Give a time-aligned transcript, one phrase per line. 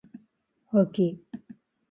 [0.73, 1.21] あき